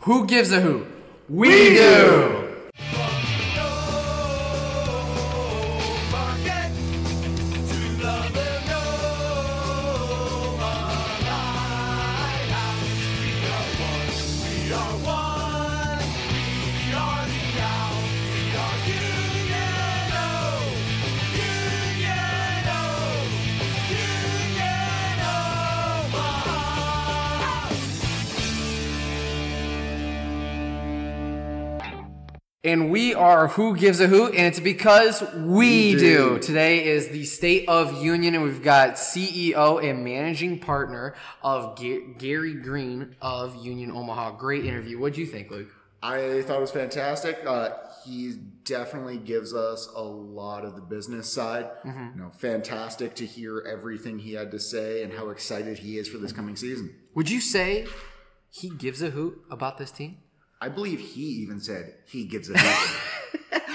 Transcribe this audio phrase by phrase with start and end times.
[0.00, 0.86] Who gives a hoot?
[1.28, 2.49] We, do.
[32.70, 35.98] And we are Who Gives a Hoot, and it's because we, We do.
[35.98, 36.38] do.
[36.38, 42.14] Today is the State of Union, and we've got CEO and managing partner of Ga-
[42.16, 44.36] Gary Green of Union Omaha.
[44.36, 45.00] Great interview.
[45.00, 45.66] What'd you think, Luke?
[46.00, 47.42] I thought it was fantastic.
[47.44, 47.70] Uh,
[48.04, 51.68] he definitely gives us a lot of the business side.
[51.84, 52.18] Mm-hmm.
[52.18, 56.06] You know, fantastic to hear everything he had to say and how excited he is
[56.06, 56.94] for this coming season.
[57.16, 57.88] Would you say
[58.48, 60.18] he gives a hoot about this team?
[60.60, 62.54] I believe he even said he gives a.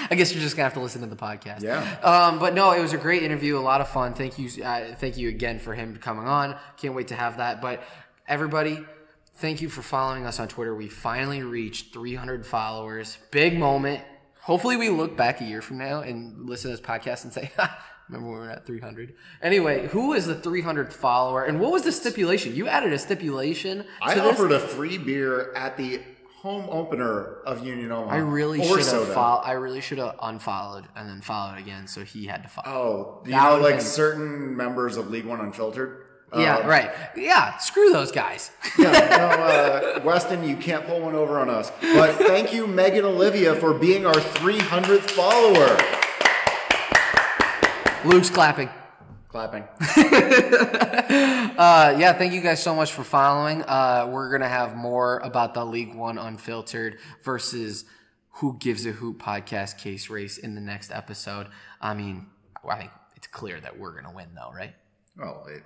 [0.08, 1.62] I guess you're just gonna have to listen to the podcast.
[1.62, 1.80] Yeah.
[2.02, 4.14] Um, but no, it was a great interview, a lot of fun.
[4.14, 6.56] Thank you, uh, thank you again for him coming on.
[6.76, 7.60] Can't wait to have that.
[7.60, 7.82] But
[8.28, 8.78] everybody,
[9.34, 10.74] thank you for following us on Twitter.
[10.76, 13.18] We finally reached 300 followers.
[13.32, 14.02] Big moment.
[14.42, 17.50] Hopefully, we look back a year from now and listen to this podcast and say,
[18.08, 21.82] "Remember when we were at 300?" Anyway, who is the 300th follower, and what was
[21.82, 22.54] the stipulation?
[22.54, 23.78] You added a stipulation.
[23.78, 24.22] To I this?
[24.22, 26.00] offered a free beer at the
[26.42, 28.14] home opener of Union Omaha.
[28.14, 29.42] I really should have followed.
[29.44, 32.66] I really should have unfollowed and then followed again, so he had to follow.
[32.76, 36.02] Oh, you That know, like been- certain members of League One Unfiltered.
[36.36, 36.90] Yeah, Uh, right.
[37.16, 38.50] Yeah, screw those guys.
[38.78, 41.72] Yeah, no, uh, Weston, you can't pull one over on us.
[41.80, 45.78] But thank you, Megan Olivia, for being our 300th follower.
[48.04, 48.68] Luke's clapping.
[49.36, 49.68] Clapping.
[51.56, 53.62] Uh, yeah, thank you guys so much for following.
[53.62, 57.86] Uh, we're gonna have more about the League One Unfiltered versus
[58.32, 61.46] Who Gives a Hoot podcast case race in the next episode.
[61.80, 62.26] I mean,
[62.68, 64.74] I think it's clear that we're gonna win, though, right?
[65.16, 65.62] Well, it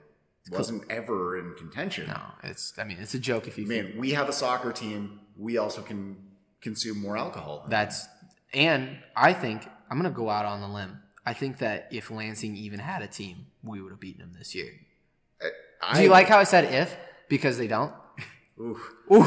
[0.53, 2.07] wasn't ever in contention.
[2.07, 2.73] No, it's.
[2.79, 3.65] I mean, it's a joke if you.
[3.65, 5.21] I mean, we have a soccer team.
[5.37, 6.19] We also can
[6.61, 7.67] consume more alcohol.
[7.69, 8.07] That's
[8.53, 11.01] and I think I'm gonna go out on the limb.
[11.25, 14.55] I think that if Lansing even had a team, we would have beaten them this
[14.55, 14.73] year.
[15.83, 16.97] I, Do you like how I said if
[17.29, 17.93] because they don't?
[18.61, 18.95] Oof.
[19.13, 19.25] Ooh.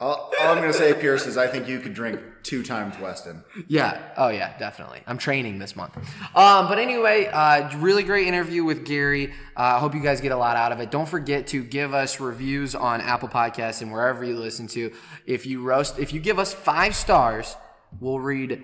[0.00, 2.96] All, all I'm going to say, Pierce, is I think you could drink two times
[3.00, 3.42] Weston.
[3.66, 4.00] Yeah.
[4.16, 4.56] Oh, yeah.
[4.56, 5.00] Definitely.
[5.08, 5.96] I'm training this month.
[6.36, 9.32] Um, but anyway, uh, really great interview with Gary.
[9.56, 10.92] I uh, hope you guys get a lot out of it.
[10.92, 14.92] Don't forget to give us reviews on Apple Podcasts and wherever you listen to.
[15.26, 17.56] If you roast, if you give us five stars,
[18.00, 18.62] we'll read.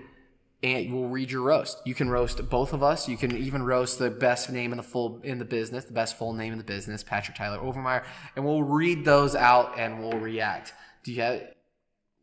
[0.63, 1.81] And we'll read your roast.
[1.85, 3.07] You can roast both of us.
[3.07, 6.17] You can even roast the best name in the full in the business, the best
[6.17, 8.03] full name in the business, Patrick Tyler Overmeyer,
[8.35, 10.73] and we'll read those out and we'll react.
[11.03, 11.54] Do you have?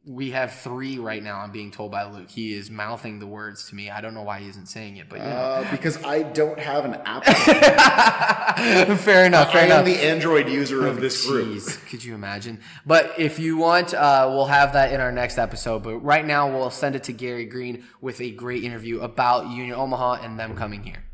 [0.04, 1.38] We have three right now.
[1.38, 2.28] I'm being told by Luke.
[2.28, 3.88] He is mouthing the words to me.
[3.88, 5.24] I don't know why he isn't saying it, but know.
[5.26, 7.32] Uh, because I don't have an Apple.
[8.96, 9.52] fair enough.
[9.52, 9.78] Fair I enough.
[9.80, 11.46] am the Android user of this group.
[11.56, 12.60] Jeez, could you imagine?
[12.84, 15.84] But if you want, uh, we'll have that in our next episode.
[15.84, 19.74] But right now, we'll send it to Gary Green with a great interview about Union
[19.76, 21.04] Omaha and them coming here.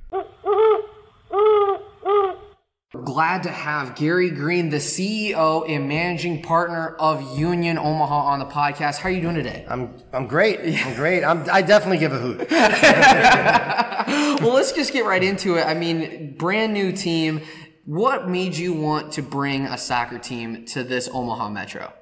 [2.91, 8.47] Glad to have Gary Green, the CEO and managing partner of Union Omaha, on the
[8.47, 8.97] podcast.
[8.97, 9.67] How are you doing today?
[9.69, 10.59] I'm I'm great.
[10.87, 11.23] I'm great.
[11.23, 12.51] I'm I definitely give a hoot.
[14.41, 15.67] well, let's just get right into it.
[15.67, 17.43] I mean, brand new team.
[17.85, 21.93] What made you want to bring a soccer team to this Omaha Metro?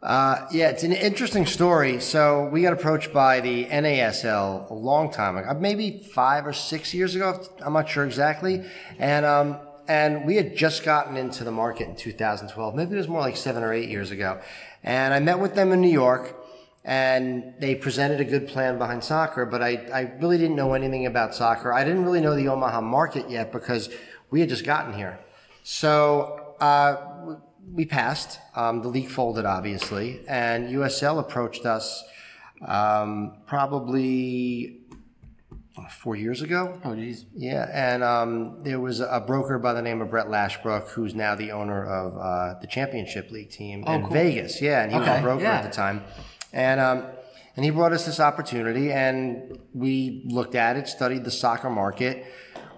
[0.00, 1.98] Uh, yeah, it's an interesting story.
[2.00, 6.94] So we got approached by the NASL a long time ago, maybe five or six
[6.94, 7.44] years ago.
[7.60, 8.64] I'm not sure exactly.
[9.00, 12.74] And um, and we had just gotten into the market in 2012.
[12.74, 14.40] Maybe it was more like seven or eight years ago.
[14.84, 16.36] And I met with them in New York.
[16.84, 21.04] And they presented a good plan behind soccer, but I, I really didn't know anything
[21.04, 21.70] about soccer.
[21.70, 23.90] I didn't really know the Omaha market yet because
[24.30, 25.18] we had just gotten here.
[25.64, 27.36] So uh,
[27.74, 28.38] we passed.
[28.54, 32.04] Um, the league folded, obviously, and USL approached us
[32.66, 34.77] um, probably
[35.90, 36.80] four years ago.
[36.84, 37.26] Oh, geez.
[37.34, 41.34] Yeah, and um, there was a broker by the name of Brett Lashbrook, who's now
[41.34, 44.12] the owner of uh, the Championship League team in cool.
[44.12, 44.60] Vegas.
[44.60, 45.58] Yeah, and he was a broker yeah.
[45.58, 46.04] at the time,
[46.52, 47.04] and um,
[47.56, 52.24] and he brought us this opportunity, and we looked at it, studied the soccer market.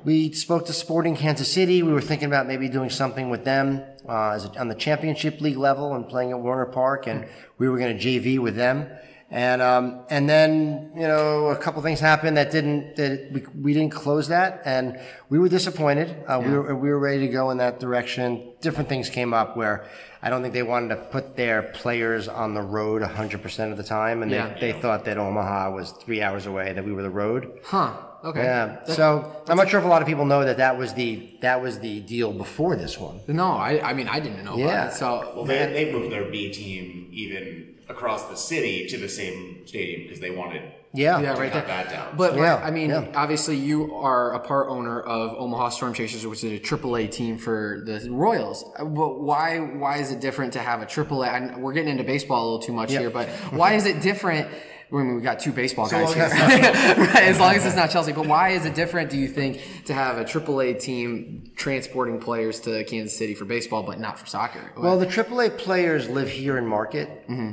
[0.02, 1.82] We spoke to Sporting Kansas City.
[1.82, 5.42] We were thinking about maybe doing something with them uh, as a, on the Championship
[5.42, 7.28] League level and playing at Werner Park, and
[7.58, 8.90] we were going to JV with them.
[9.32, 13.74] And um, and then you know a couple things happened that didn't that we, we
[13.74, 14.98] didn't close that, and
[15.28, 16.16] we were disappointed.
[16.26, 19.56] Uh, We were we were ready to go in that direction different things came up
[19.56, 19.86] where
[20.22, 23.82] I don't think they wanted to put their players on the road 100% of the
[23.82, 24.22] time.
[24.22, 24.52] And Yeah.
[24.60, 27.58] they, they thought that Omaha was three hours away, that we were the road.
[27.64, 27.94] Huh.
[28.22, 28.42] Okay.
[28.44, 28.84] Yeah.
[28.84, 31.62] So I'm not sure if a lot of people know that that was the, that
[31.62, 33.20] was the deal before this one.
[33.28, 34.66] No, I, I mean, I didn't know Yeah.
[34.66, 34.96] about it.
[34.98, 39.66] So, Well, they, they moved their B team even across the city to the same
[39.66, 41.20] stadium because they wanted Yeah.
[41.20, 41.76] yeah, to right cut there.
[41.84, 42.16] that down.
[42.16, 43.06] But Yeah, I mean, yeah.
[43.14, 47.36] obviously, you are a part owner of Omaha Storm Chasers, which is a AAA team
[47.38, 48.64] for the Royals.
[48.78, 51.28] Uh, But why why is it different to have a AAA?
[51.28, 53.00] I, we're getting into baseball a little too much Yeah.
[53.00, 54.48] here, but why is it different?
[54.92, 56.32] I mean, we got two baseball guys here, as
[56.98, 57.22] right?
[57.22, 58.12] As long as it's not Chelsea.
[58.12, 59.08] But why is it different?
[59.10, 63.84] Do you think to have a AAA team transporting players to Kansas City for baseball,
[63.84, 64.72] but not for soccer?
[64.76, 67.08] Well, the AAA players live here in Market,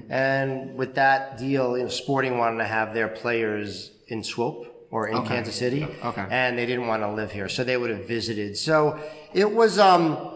[0.09, 5.07] and with that deal, you know, Sporting wanted to have their players in Swope or
[5.07, 6.25] in Kansas City, Okay.
[6.31, 8.57] and they didn't want to live here, so they would have visited.
[8.57, 8.99] So
[9.33, 10.31] it was um,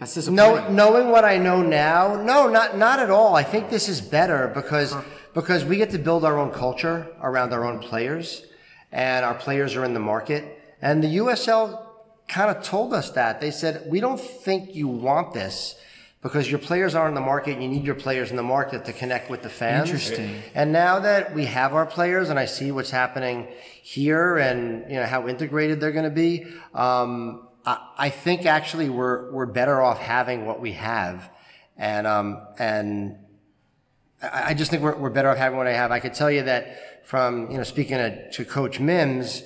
[0.00, 0.36] that's disappointing.
[0.36, 3.36] no, knowing what I know now, no, not not at all.
[3.36, 4.94] I think this is better because
[5.34, 8.44] because we get to build our own culture around our own players,
[8.90, 10.60] and our players are in the market.
[10.80, 11.86] And the USL
[12.28, 15.76] kind of told us that they said we don't think you want this
[16.22, 17.54] because your players are in the market.
[17.54, 19.90] and You need your players in the market to connect with the fans.
[19.90, 20.42] Interesting.
[20.54, 23.48] And now that we have our players, and I see what's happening
[23.82, 28.88] here, and you know how integrated they're going to be, um, I, I think actually
[28.88, 31.28] we're we're better off having what we have,
[31.76, 33.16] and um, and
[34.22, 35.90] I, I just think we're, we're better off having what I have.
[35.90, 39.42] I could tell you that from you know speaking to, to Coach Mims,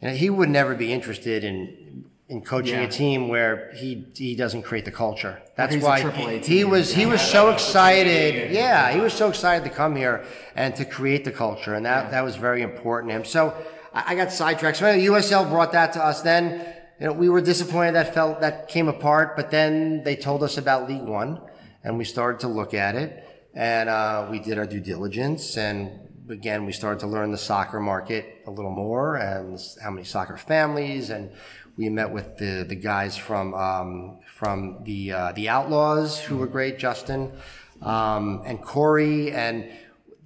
[0.00, 2.82] you know, he would never be interested in in coaching Yeah.
[2.82, 5.42] a team where he he doesn't create the culture.
[5.56, 6.00] That's He's why
[6.42, 8.52] he was he was so excited.
[8.52, 10.24] Yeah, he was so excited to come here
[10.54, 13.24] and to create the culture, and that that was very important to him.
[13.24, 13.54] So
[13.92, 14.76] I, I got sidetracked.
[14.78, 16.22] So anyway, USL brought that to us.
[16.22, 16.64] Then
[17.00, 20.56] you know we were disappointed that felt that came apart, but then they told us
[20.56, 21.40] about League One,
[21.82, 26.06] and we started to look at it, and uh, we did our due diligence and.
[26.30, 30.36] Again, we started to learn the soccer market a little more and how many soccer
[30.36, 31.32] families, and
[31.76, 36.46] we met with the, the guys from um, from the uh, the Outlaws who were
[36.46, 37.32] great, Justin
[37.82, 39.70] um, and Corey, and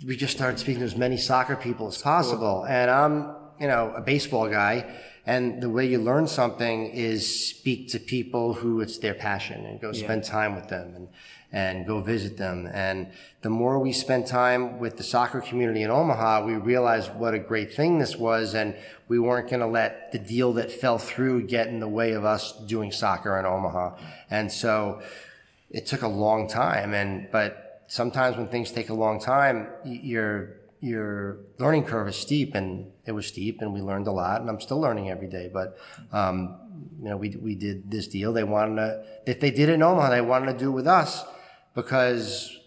[0.04, 2.64] we just started speaking to as many soccer people as possible.
[2.64, 4.92] And I'm you know a baseball guy,
[5.26, 9.80] and the way you learn something is speak to people who it's their passion and
[9.80, 11.08] go spend time with them and
[11.54, 12.68] and go visit them.
[12.74, 13.12] And
[13.42, 17.38] the more we spent time with the soccer community in Omaha, we realized what a
[17.38, 18.54] great thing this was.
[18.54, 18.74] And
[19.06, 22.24] we weren't going to let the deal that fell through get in the way of
[22.24, 23.96] us doing soccer in Omaha.
[24.30, 25.00] And so
[25.70, 26.92] it took a long time.
[26.92, 32.56] And, but sometimes when things take a long time, your, your learning curve is steep
[32.56, 35.50] and it was steep and we learned a lot and I'm still learning every day.
[35.52, 35.76] But,
[36.12, 36.56] um,
[36.98, 38.32] you know, we, we did this deal.
[38.32, 40.86] They wanted to, if they did it in Omaha, they wanted to do it with
[40.86, 41.24] us
[41.74, 42.58] because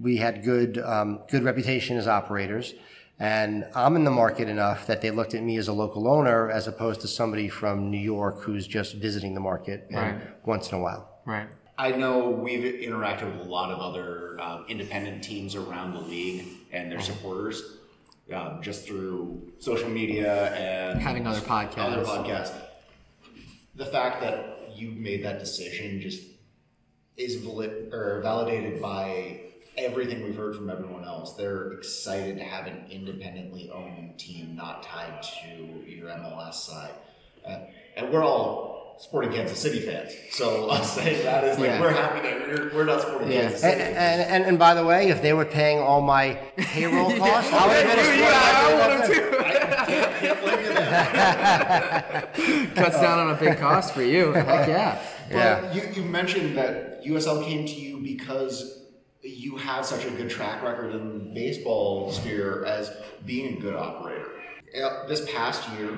[0.00, 2.72] we had good um, good reputation as operators,
[3.18, 6.50] and I'm in the market enough that they looked at me as a local owner
[6.50, 10.46] as opposed to somebody from New York who's just visiting the market and Right.
[10.46, 11.08] once in a while.
[11.26, 11.48] Right.
[11.78, 16.46] I know we've interacted with a lot of other um, independent teams around the league
[16.70, 17.62] and their supporters
[18.32, 21.78] um, just through social media and Having other podcasts.
[21.78, 22.54] Other podcasts.
[23.74, 26.22] The fact that you made that decision just
[27.16, 29.40] is valid or validated by
[29.76, 31.34] everything we've heard from everyone else.
[31.34, 36.94] They're excited to have an independently owned team, not tied to your MLS side,
[37.46, 37.60] uh,
[37.96, 40.12] and we're all sporting Kansas City fans.
[40.30, 41.80] So us saying that is like Yeah.
[41.80, 43.42] we're happy that we're, we're not sporting Yeah.
[43.42, 43.94] Kansas And, City.
[43.94, 47.66] and, and, and by the way, if they were paying all my payroll costs, I
[47.66, 52.72] would have been a sporting I can't blame you there.
[52.74, 54.32] Cuts down on a big cost for you.
[54.32, 55.00] Heck yeah.
[55.30, 55.72] Yeah.
[55.72, 58.80] You, you mentioned that USL came to you because
[59.22, 62.90] you have such a good track record in the baseball sphere as
[63.24, 64.26] being a good operator.
[64.82, 65.90] Uh, This past year,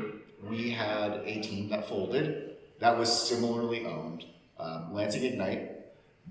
[0.42, 4.24] we had a team that folded that was similarly owned,
[4.58, 5.70] um, Lansing Ignite.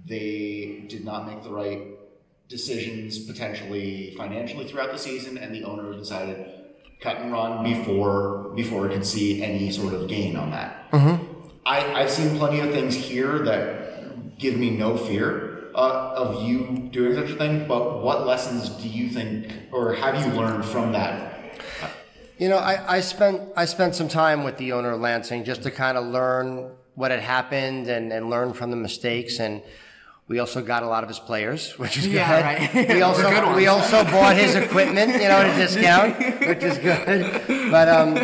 [0.05, 1.81] They did not make the right
[2.50, 6.45] decisions potentially financially throughout the season, and the owner decided
[7.00, 10.88] cut and run before before it could see any sort of gain on that.
[11.65, 16.89] I, I've seen plenty of things here that give me no fear uh, of you
[16.91, 17.67] doing such a thing.
[17.67, 21.32] But what lessons do you think, or have you learned from that?
[22.43, 25.63] You know, I, I spent I spent some time with the owner of Lansing just
[25.63, 29.62] to kind of learn what had happened and, and learn from the mistakes and
[30.27, 32.15] we also got a lot of his players, which is good.
[32.15, 32.89] Yeah, right.
[32.89, 36.77] We also Good we also bought his equipment, you know, at a discount, which is
[36.79, 37.71] good.
[37.71, 38.15] But um,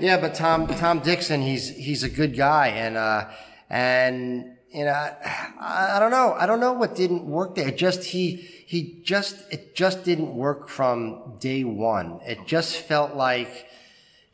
[0.00, 3.28] yeah, but Tom Tom Dickson, he's he's a good guy, and uh,
[3.68, 6.34] and you know, I, I don't know.
[6.38, 7.68] I don't know what didn't work there.
[7.68, 12.20] It just he he just it just didn't work from day one.
[12.26, 13.66] It just felt like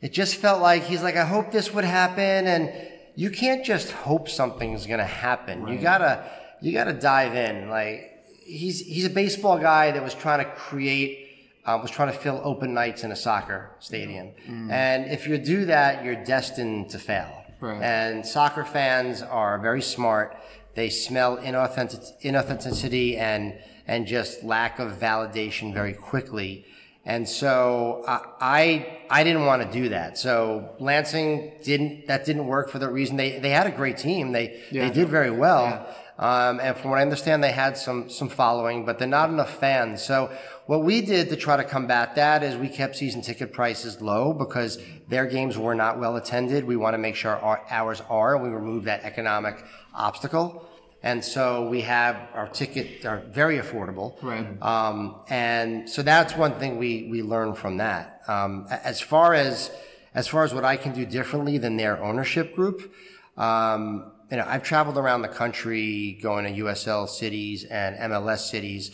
[0.01, 2.73] it just felt like he's like, I hope this would happen, and
[3.15, 5.65] you can't just hope something's gonna happen.
[5.67, 6.29] You gotta
[6.61, 7.69] you gotta dive in.
[7.69, 8.11] Like
[8.43, 11.19] he's he's a baseball guy that was trying to create.
[11.65, 14.31] Um, was trying to fill open nights in a soccer stadium,
[14.69, 17.42] and if you do that, you're destined to fail.
[17.63, 17.81] Right.
[17.81, 20.37] And soccer fans are very smart.
[20.75, 26.65] They smell inauthentic, inauthenticity and and just lack of validation very quickly.
[27.05, 30.17] And so I I, I didn't want to do that.
[30.17, 34.33] So Lansing didn't that didn't work for the reason they they had a great team.
[34.33, 34.87] They Yeah.
[34.87, 35.87] they did very well.
[36.19, 39.59] Um, and from what I understand, they had some some following, but they're not enough
[39.59, 40.03] fans.
[40.03, 40.31] So
[40.67, 44.31] what we did to try to combat that is we kept season ticket prices low
[44.33, 44.79] because
[45.09, 46.65] their games were not well attended.
[46.65, 50.69] We want to make sure our ours are, we remove that economic obstacle.
[51.05, 54.15] And so we have our ticket are very affordable.
[54.23, 54.61] Right.
[54.61, 58.21] Um, and so that's one thing we, we learned from that.
[58.29, 59.69] Um, as far as,
[60.15, 62.93] as far as what I can do differently than their ownership group,
[63.35, 68.89] um, you know, I've traveled around the country going to USL cities and MLS cities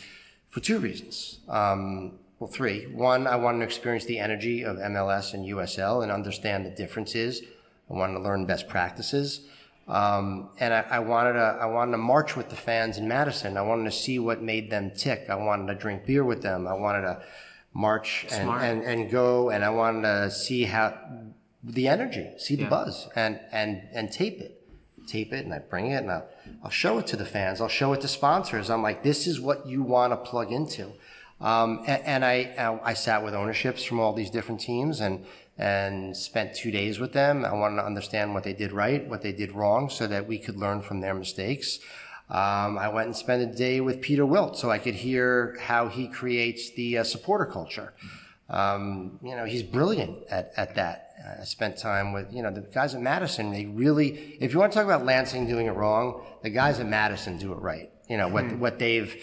[0.50, 1.38] for two reasons.
[1.48, 2.84] Um, well, three.
[2.84, 7.40] One, I wanted to experience the energy of MLS and USL and understand the differences.
[7.90, 9.40] I wanted to learn best practices.
[9.88, 13.56] Um, and I, I wanted to, I wanted to march with the fans in Madison.
[13.56, 15.30] I wanted to see what made them tick.
[15.30, 16.68] I wanted to drink beer with them.
[16.68, 17.22] I wanted to
[17.72, 20.98] march and, and, and go and I wanted to see how
[21.64, 22.68] the energy, see the Yeah.
[22.68, 24.59] buzz and, and, and tape it.
[25.10, 26.28] Tape it and I bring it and I'll,
[26.64, 27.60] I'll show it to the fans.
[27.60, 28.70] I'll show it to sponsors.
[28.70, 30.92] I'm like, this is what you want to plug into.
[31.40, 35.24] Um, and, and I, I sat with ownerships from all these different teams and,
[35.58, 37.44] and spent two days with them.
[37.44, 40.38] I wanted to understand what they did right, what they did wrong, so that we
[40.38, 41.78] could learn from their mistakes.
[42.28, 45.88] Um, I went and spent a day with Peter Wilt so I could hear how
[45.88, 47.92] he creates the uh, supporter culture.
[48.48, 51.09] Um, you know, he's brilliant at, at that.
[51.40, 53.50] I spent time with, you know, the guys at Madison.
[53.52, 56.86] They really, if you want to talk about Lansing doing it wrong, the guys at
[56.86, 57.90] Madison do it right.
[58.08, 58.58] You know, what, hmm.
[58.58, 59.14] what they've,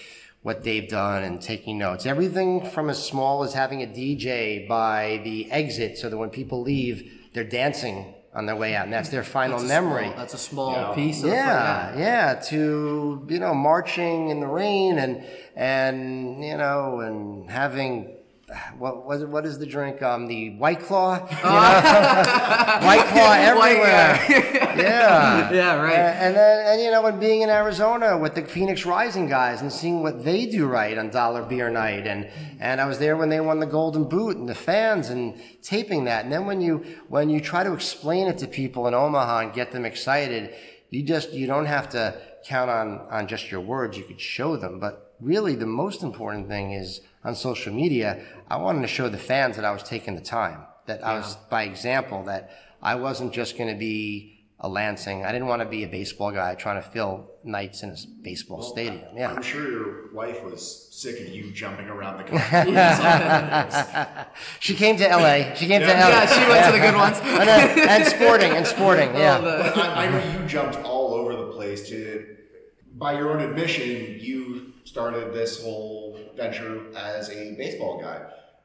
[0.43, 2.05] what they've done and taking notes.
[2.05, 6.61] Everything from as small as having a DJ by the exit so that when people
[6.61, 8.85] leave, they're dancing on their way out.
[8.85, 10.05] And that's their final That's memory.
[10.05, 10.93] small- that's a small Yeah.
[10.93, 11.23] piece.
[11.23, 15.23] Of Yeah, yeah, to you know, marching in the rain and
[15.55, 18.16] and you know, and having
[18.77, 20.01] what what what is the drink?
[20.01, 21.41] Um, the White Claw, you know?
[22.87, 24.15] White Claw everywhere.
[24.77, 25.93] yeah, Yeah, right.
[25.93, 29.61] And, and then and you know, and being in Arizona with the Phoenix Rising guys
[29.61, 32.29] and seeing what they do right on Dollar Beer Night, and
[32.61, 36.05] and I was there when they won the Golden Boot and the fans and taping
[36.05, 39.39] that, and then when you when you try to explain it to people in Omaha
[39.39, 40.53] and get them excited,
[40.89, 43.97] you just you don't have to count on on just your words.
[43.97, 48.23] You could show them, but really the most important thing is on social media.
[48.49, 51.35] I wanted to show the fans that I was taking the time, that I was
[51.49, 55.23] by example, that I wasn't just going to be a Lansing.
[55.23, 58.63] I didn't want to be a baseball guy trying to fill nights in a baseball
[58.63, 59.15] stadium.
[59.15, 59.31] Yeah.
[59.31, 62.73] I'm sure your wife was sick of you jumping around the country.
[64.59, 65.53] She came to LA.
[65.53, 65.93] She came to LA.
[65.93, 67.19] Yeah, she went to the good ones.
[67.23, 69.13] and, and sporting and sporting.
[69.15, 69.39] Yeah.
[69.39, 72.36] But I, I know you jumped all over the place to,
[72.97, 78.21] by your own admission, you started this whole venture as a baseball guy.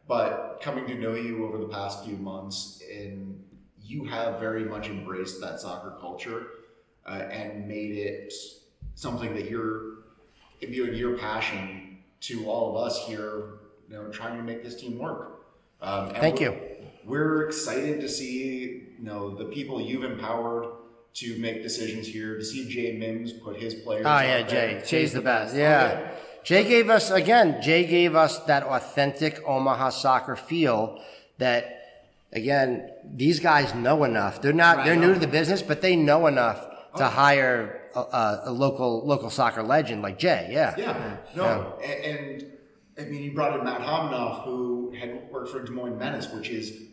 [0.09, 3.43] But coming to know you over the past few months, and
[3.81, 6.47] you have very much embraced that soccer culture
[7.07, 8.33] uh, and made it
[8.95, 9.99] something that you're
[10.61, 13.59] imbuing your passion to all of us here,
[13.89, 15.47] you know, trying to make this team work.
[15.81, 16.69] Um, Thank we're- you.
[17.05, 20.67] We're excited to see, you know, the people you've empowered
[21.15, 22.37] to make decisions here.
[22.37, 24.05] To see Jay Mims put his players.
[24.07, 24.81] Ah, oh yeah, there.
[24.81, 24.87] Jay.
[24.87, 25.55] Jay's the best.
[25.55, 26.13] Yeah.
[26.45, 27.63] Jay gave us again.
[27.63, 31.03] Jay gave us that authentic Omaha soccer feel.
[31.39, 31.79] That
[32.33, 34.43] again, these guys know enough.
[34.43, 34.85] They're not.
[34.85, 39.07] They're new to the business, but they know enough oh, to hire a, a, local
[39.07, 40.49] local soccer legend like Jay.
[40.51, 40.75] Yeah.
[40.77, 42.53] Yeah, no, And, and
[42.99, 46.49] I mean, you brought in Matt Hominoff, who had worked for Des Moines Menace, which
[46.49, 46.92] is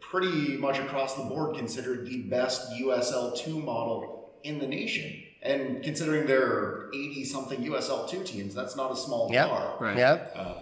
[0.00, 5.22] pretty much across the board considered the best USL two model in the nation.
[5.42, 9.48] And considering there are eighty something USL two teams, that's not a small Yep.
[9.48, 9.76] bar.
[9.80, 9.96] Right.
[9.96, 10.32] Yep.
[10.36, 10.54] Uh,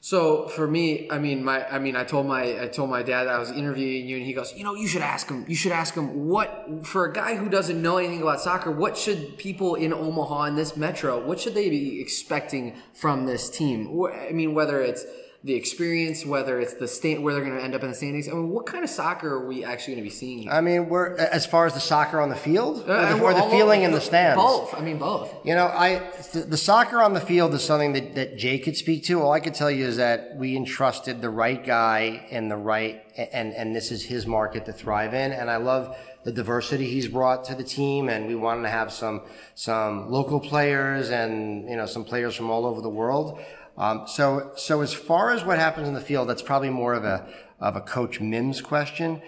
[0.00, 3.26] so for me, I mean, my, I mean, I told my, I told my dad
[3.26, 5.46] I was interviewing you, and he goes, you know, you should ask him.
[5.48, 8.70] You should ask him what for a guy who doesn't know anything about soccer.
[8.70, 11.18] What should people in Omaha in this metro?
[11.24, 13.98] What should they be expecting from this team?
[14.12, 15.06] I mean, whether it's
[15.44, 18.28] the experience, whether it's the stand where they're going to end up in the standings.
[18.28, 20.38] I mean, what kind of soccer are we actually going to be seeing?
[20.38, 20.50] Here?
[20.50, 23.34] I mean, we're as far as the soccer on the field or the, Uh, or
[23.34, 24.40] the feeling in the stands.
[24.40, 24.74] Both.
[24.74, 25.34] I mean, both.
[25.44, 26.00] You know, I
[26.32, 29.20] the, the soccer on the field is something that, that Jay could speak to.
[29.20, 33.02] All I could tell you is that we entrusted the right guy and the right,
[33.14, 35.30] and and this is his market to thrive in.
[35.32, 38.08] And I love the diversity he's brought to the team.
[38.08, 39.20] And we wanted to have some
[39.54, 43.40] some local players and you know some players from all over the world.
[43.76, 47.04] Um, so so as far as what happens in the field, that's probably more of
[47.04, 47.28] a
[47.60, 49.20] of a coach Mims question.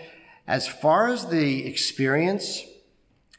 [0.46, 2.62] As far as the experience,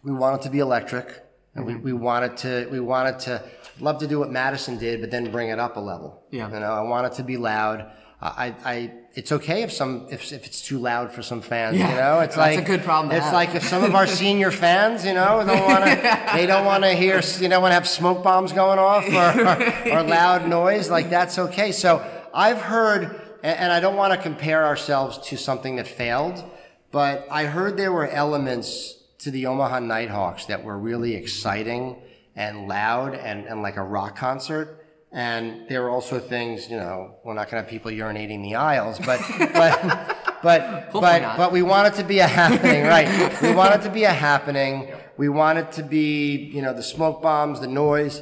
[0.03, 1.23] we want it to be electric
[1.55, 3.43] and we, we wanted to we wanted to
[3.79, 6.51] love to do what Madison did but then bring it up a level Yeah.
[6.51, 10.31] you know I want it to be loud I, I it's okay if some if,
[10.33, 11.89] if it's too loud for some fans Yeah.
[11.89, 13.33] you know it's like a good problem it's have.
[13.33, 16.83] like if some of our senior fans you know don't want to they don't want
[16.83, 20.47] to hear you don't want to have smoke bombs going off or, or, or loud
[20.47, 23.03] noise like that's okay so I've heard
[23.43, 26.43] and, and I don't want to compare ourselves to something that failed
[26.91, 31.97] but I heard there were elements to the Omaha Nighthawks that were really exciting
[32.35, 34.85] and loud and, and like a rock concert.
[35.17, 38.53] And there are also things, you know, we're not going to have people urinating the
[38.53, 39.49] aisles, but, but,
[40.43, 41.37] but, but, not.
[41.37, 43.41] but we want it to be a happening, right?
[43.41, 44.93] We want it to be a happening.
[45.17, 48.21] We want it to be, you know, the smoke bombs, the noise,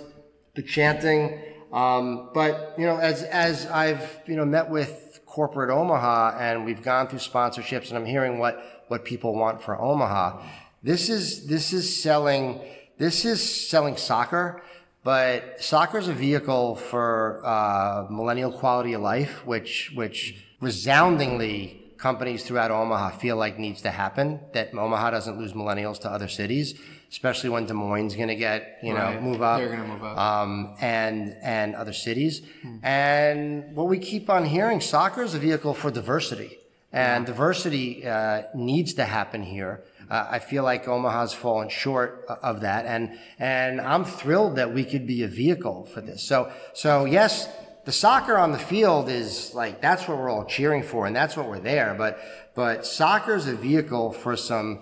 [0.55, 1.37] the chanting.
[1.73, 6.81] Um, but, you know, as, as I've, you know, met with corporate Omaha and we've
[6.81, 10.41] gone through sponsorships and I'm hearing what, what people want for Omaha.
[10.81, 12.61] This is, this is selling,
[12.97, 14.61] this is selling soccer,
[15.05, 20.19] but soccer is a vehicle for, uh, millennial quality of life, which, which
[20.59, 21.57] resoundingly
[21.97, 26.27] companies throughout Omaha feel like needs to happen, that Omaha doesn't lose millennials to other
[26.27, 26.67] cities,
[27.11, 29.21] especially when Des Moines is going to get, you know, Right.
[29.29, 29.59] move up.
[29.59, 30.17] They're gonna move up.
[30.17, 32.41] Um, and, and other cities.
[32.83, 36.57] And what we keep on hearing, soccer is a vehicle for diversity.
[36.91, 39.73] And diversity uh, needs to happen here.
[40.09, 44.83] Uh, I feel like Omaha's fallen short of that, and and I'm thrilled that we
[44.83, 46.23] could be a vehicle for this.
[46.23, 47.47] So so yes,
[47.85, 51.37] the soccer on the field is like that's what we're all cheering for, and that's
[51.37, 51.95] what we're there.
[51.97, 52.19] But
[52.55, 54.81] but soccer is a vehicle for some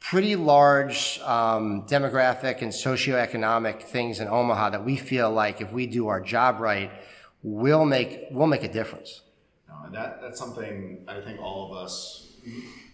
[0.00, 5.86] pretty large um, demographic and socioeconomic things in Omaha that we feel like if we
[5.86, 6.90] do our job right,
[7.42, 9.22] we'll make we'll make a difference.
[9.68, 12.28] No, and that that's something I think all of us.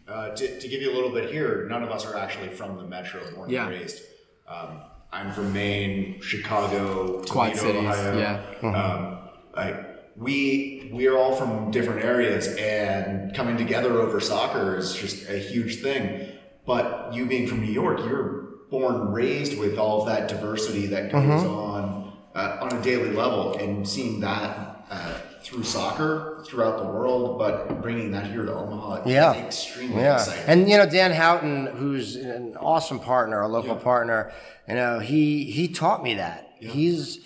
[0.09, 2.77] Uh, to, to give you a little bit here, none of us are actually from
[2.79, 3.67] the metro, born Yeah.
[3.69, 4.01] and raised.
[4.49, 4.81] Um,
[5.13, 8.19] I'm from Maine, Chicago, Quad Toledo, cities, Ohio.
[8.19, 8.69] yeah.
[8.71, 9.19] Um,
[9.55, 9.85] like
[10.17, 15.39] we we are all from different areas, and coming together over soccer is just a
[15.39, 16.33] huge thing.
[16.67, 21.11] But you being from New York, you're born raised with all of that diversity that
[21.13, 26.85] goes on uh, on a daily level, and seeing that uh, through soccer throughout the
[26.85, 29.33] world, but bringing that here to Omaha, Yeah.
[29.35, 30.45] is extremely Yeah, exciting.
[30.47, 34.31] and you know Dan Houghton, who's an awesome partner, a local partner.
[34.69, 36.51] You know, he he taught me that.
[36.59, 37.21] He's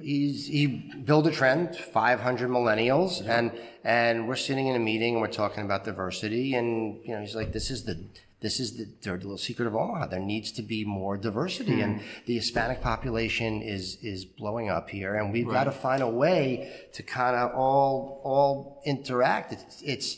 [0.00, 0.66] he's he
[1.04, 3.50] built a trend, 500 millennials, and
[3.82, 7.34] and we're sitting in a meeting and we're talking about diversity, and you know, he's
[7.34, 7.96] like, this is the
[8.44, 10.06] this is the dirty little secret of Omaha.
[10.08, 15.14] There needs to be more diversity, and the Hispanic population is is blowing up here,
[15.14, 19.52] and we've got to find a way to kind of all all interact.
[19.54, 20.16] It's, it's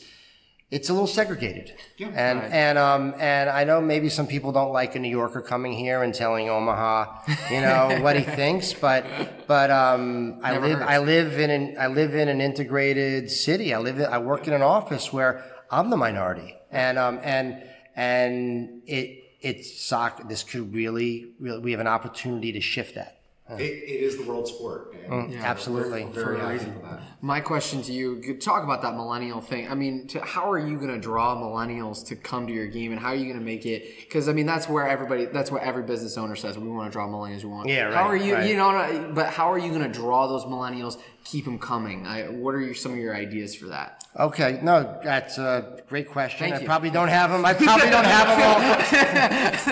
[0.69, 1.73] it's a little segregated.
[1.95, 2.09] Yeah.
[2.09, 5.71] and and um and I know maybe some people don't like a New Yorker coming
[5.71, 9.05] here and telling Omaha, you know, what he thinks, but
[9.47, 10.91] but um I Never live hurts.
[10.91, 13.73] I live in an I live in an integrated city.
[13.73, 17.63] I live in, I work in an office where I'm the minority, and um and
[17.97, 20.23] and it it's soccer.
[20.23, 23.15] This could really really we have an opportunity to shift that.
[23.49, 24.93] It, it is the world sport.
[25.05, 26.03] And Mm, absolutely.
[26.03, 26.99] We're very happy for that.
[27.21, 29.71] My question to you, you talk about that millennial thing.
[29.71, 32.91] I mean, to, how are you going to draw millennials to come to your game,
[32.91, 33.99] and how are you going to make it?
[34.01, 36.57] Because I mean, that's where everybody, that's what every business owner says.
[36.57, 37.43] We want to draw millennials.
[37.45, 37.69] We want.
[37.69, 38.33] Yeah, Right, How are you?
[38.33, 38.49] right.
[38.49, 40.99] You know, but how are you going to draw those millennials?
[41.29, 42.07] Keep them coming.
[42.07, 44.01] I, what are your, some of your ideas for that?
[44.17, 46.39] Okay, no, that's a great question.
[46.39, 46.65] Thank I you.
[46.65, 47.43] probably don't have them.
[47.45, 48.61] I probably don't have them all.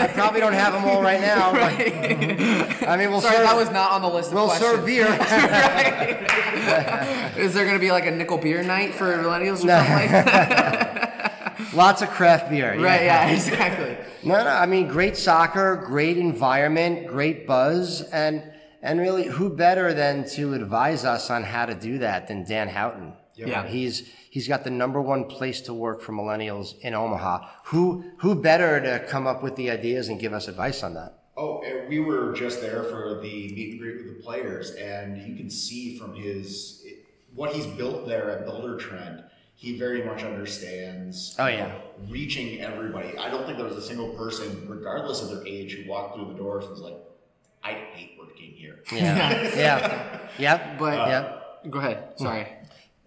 [0.03, 1.53] I probably don't have them all right now.
[1.53, 1.61] But,
[2.89, 3.45] I mean, we'll Sorry, serve.
[3.45, 4.31] that was not on the list.
[4.31, 4.69] Of we'll questions.
[4.69, 5.05] serve beer.
[7.37, 10.09] Is there going to be like a nickel beer night for millennials or something like
[10.09, 11.69] that?
[11.73, 12.75] Lots of craft beer.
[12.75, 12.83] yeah.
[12.85, 13.03] Right?
[13.03, 13.95] Yeah, exactly.
[14.23, 14.49] No, no.
[14.49, 18.43] I mean, great soccer, great environment, great buzz, and
[18.85, 22.69] and really, who better than to advise us on how to do that than Dan
[22.69, 23.13] Houghton?
[23.35, 23.67] You Yeah.
[23.67, 27.47] he's he's got the number one place to work for millennials in Omaha.
[27.65, 31.19] Who who better to come up with the ideas and give us advice on that?
[31.35, 35.17] Oh, and we were just there for the meet and greet with the players, and
[35.21, 36.85] you can see from his
[37.33, 41.35] what he's built there at Buildertrend, he very much understands.
[41.37, 41.73] Oh, yeah.
[42.09, 43.17] reaching everybody.
[43.17, 46.27] I don't think there was a single person, regardless of their age, who walked through
[46.27, 46.97] the doors and was like,
[47.63, 49.55] "I hate working here." Yeah.
[49.55, 50.19] yeah.
[50.37, 50.79] Yep.
[50.79, 51.71] But yep.
[51.71, 52.13] go ahead.
[52.17, 52.47] Sorry.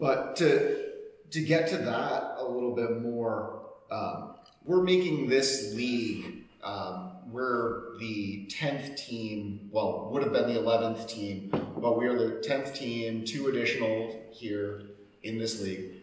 [0.00, 0.92] But to
[1.30, 6.44] to get to that a little bit more, um, we're making this league.
[6.64, 9.68] Um, we're the tenth team.
[9.70, 13.24] Well, would have been the eleventh team, but we are the tenth team.
[13.24, 14.82] Two additional here
[15.22, 15.96] in this league.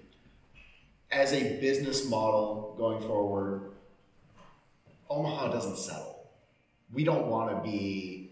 [1.12, 3.72] As a business model going forward,
[5.10, 6.30] Omaha doesn't settle.
[6.94, 8.25] We don't want to be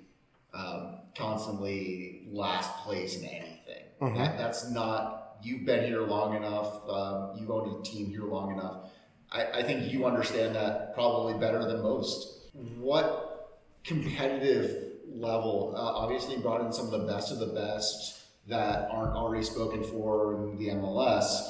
[0.53, 3.83] um, constantly last place in anything.
[4.15, 5.37] That, that's not.
[5.41, 6.87] You've been here long enough.
[6.89, 8.91] Um, you've owned a team here long enough.
[9.31, 12.49] I, I think you understand that probably better than most.
[12.77, 15.73] What competitive level?
[15.75, 19.83] Uh, obviously, brought in some of the best of the best that aren't already spoken
[19.83, 21.49] for in the MLS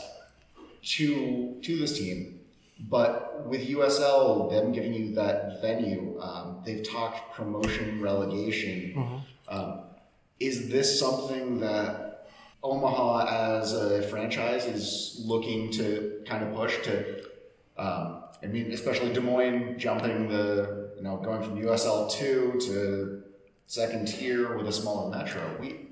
[0.84, 2.40] to to this team.
[2.80, 9.22] But with USL, them giving you that venue, um, they've talked promotion, relegation.
[9.48, 9.82] Um,
[10.40, 12.28] is this something that
[12.64, 17.24] Omaha, as a franchise, is looking to kind of push to?
[17.78, 23.24] Um, I mean, especially Des Moines jumping the, you know, going from USL two to
[23.68, 25.42] second tier with a smaller metro.
[25.60, 25.88] We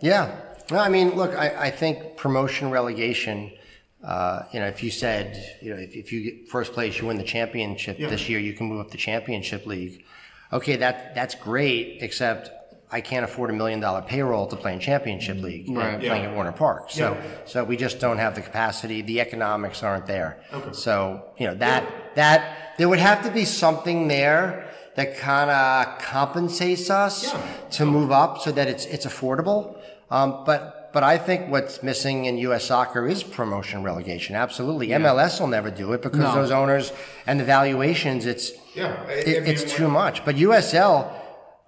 [0.00, 0.36] Yeah.
[0.70, 3.52] No, I mean, look, I, I think promotion relegation.
[4.04, 7.06] Uh, you know, if you said, you know, if, if you get first place, you
[7.06, 10.04] win the championship this year, you can move up the championship league.
[10.52, 12.50] Okay, that that's great, except
[12.90, 16.00] I can't afford a million dollar payroll to play in championship league, uh, Right.
[16.00, 16.90] playing at Werner Park.
[16.90, 19.02] So, so we just don't have the capacity.
[19.02, 20.42] The economics aren't there.
[20.72, 21.84] So, you know, that
[22.16, 27.32] that there would have to be something there that kind of compensates us
[27.72, 29.76] to move up so that it's it's affordable.
[30.10, 32.64] Um, but but I think what's missing in U.S.
[32.64, 34.34] soccer is promotion relegation.
[34.36, 36.34] Absolutely, MLS will never do it because No.
[36.34, 36.92] those owners
[37.26, 38.26] and the valuations.
[38.26, 40.24] It's Yeah, it, it's too much.
[40.24, 41.12] But USL,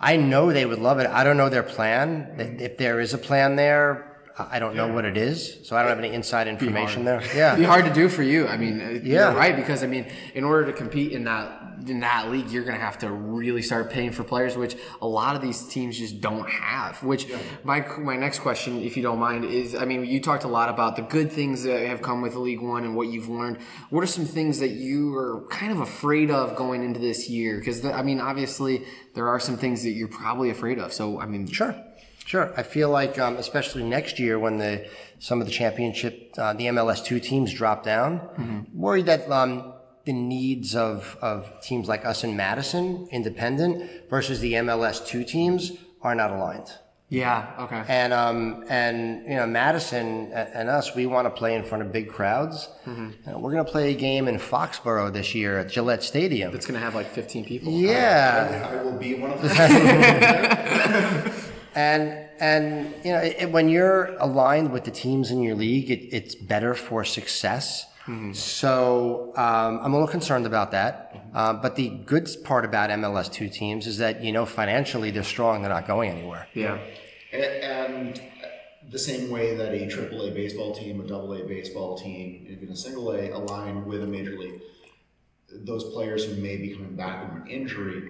[0.01, 1.07] I know they would love it.
[1.07, 2.35] I don't know their plan.
[2.39, 2.77] If mm-hmm.
[2.79, 5.59] there is a plan there, I don't know what it is.
[5.65, 7.21] So I don't have any inside information there.
[7.21, 8.49] It'd be hard to do for you.
[8.49, 9.29] I mean, Yeah.
[9.29, 12.65] you're right because I mean, in order to compete in that in that league, you're
[12.65, 15.99] going to have to really start paying for players, which a lot of these teams
[15.99, 17.03] just don't have.
[17.03, 17.27] Which
[17.65, 20.69] my my next question, if you don't mind, is I mean, you talked a lot
[20.69, 23.59] about the good things that have come with League One and what you've learned.
[23.91, 27.59] What are some things that you are kind of afraid of going into this year?
[27.59, 30.93] Because I mean, obviously, there are some things that you're probably afraid of.
[30.93, 31.75] So I mean, Sure.
[32.25, 32.53] Sure.
[32.57, 36.67] I feel like, um, especially next year when the some of the championship, uh, the
[36.67, 42.25] MLS two teams drop down, worried that um, the needs of, of teams like us
[42.25, 46.71] in Madison, independent, versus the MLS two teams are not aligned.
[47.09, 51.63] yeah, okay, And um and you know Madison and us, we want to play in
[51.63, 52.69] front of big crowds.
[52.87, 56.55] Uh, we're going to play a game in Foxborough this year at Gillette Stadium.
[56.55, 57.71] it's going to have like 15 people.
[57.71, 59.53] Yeah, I will be one of them.
[61.75, 62.03] and
[62.41, 66.35] and you know it, when you're aligned with the teams in your league, it, it's
[66.35, 67.87] better for success.
[68.35, 71.25] So um, I'm a little concerned about that.
[71.35, 75.23] Uh, but the good part about MLS two teams is that you know financially they're
[75.23, 76.47] strong; they're not going anywhere.
[76.55, 76.79] Yeah.
[77.33, 78.21] A- And
[78.91, 83.13] the same way that a AAA baseball team, a AA baseball team, even a single
[83.13, 84.61] A align with a major league,
[85.53, 88.03] those players who may be coming back from an injury,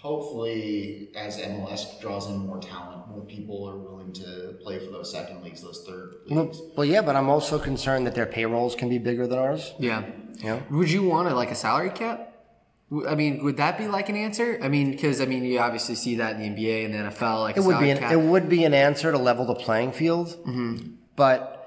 [0.00, 5.10] hopefully, as MLS draws in more talent, more people are willing to play for those
[5.10, 6.60] second leagues, those third Well, leagues.
[6.76, 9.74] well, yeah, but I'm also concerned that their payrolls can be bigger than ours.
[9.78, 10.04] Yeah.
[10.36, 10.60] Yeah.
[10.70, 12.32] Would you want a, like a salary cap?
[13.06, 14.58] I mean, would that be like an answer?
[14.62, 17.40] I mean, because I mean, you obviously see that in the NBA and the NFL,
[17.42, 18.12] like It would be an, cap.
[18.12, 20.92] it would be an answer to level the playing field, mm-hmm.
[21.14, 21.57] but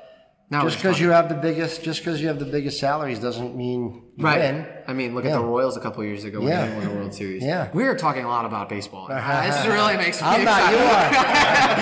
[0.51, 3.55] Now just because you have the biggest just because you have the biggest salaries doesn't
[3.55, 4.37] mean you right.
[4.39, 4.67] win.
[4.85, 6.67] I mean, look at the Royals a couple years ago when Yeah.
[6.67, 7.41] they won the World Series.
[7.41, 7.69] Yeah.
[7.73, 9.07] we are talking a lot about baseball.
[9.07, 10.73] this really makes me I'm not.
[10.73, 11.77] excited.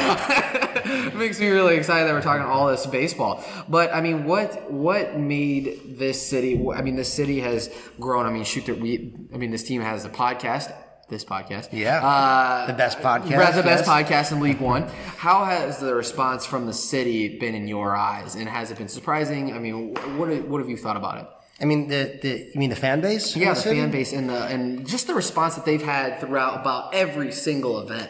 [0.85, 1.11] You are.
[1.19, 3.43] makes me really excited that we're talking all this baseball.
[3.67, 6.63] But I mean, what what made this city?
[6.71, 8.27] I mean, this city has grown.
[8.27, 9.15] I mean, shoot, that we.
[9.33, 10.71] I mean, this team has a podcast.
[11.09, 12.05] This podcast, Yeah.
[12.05, 13.87] uh, The best podcast, the best yes.
[13.87, 14.83] podcast in League One.
[15.17, 18.87] How has the response from the city been in your eyes, and has it been
[18.89, 19.53] surprising?
[19.53, 21.27] I mean, what what have you thought about it?
[21.61, 23.35] I mean the, the you mean the fan base?
[23.35, 23.79] Yeah, the city?
[23.79, 27.79] fan base and the and just the response that they've had throughout about every single
[27.81, 28.09] event.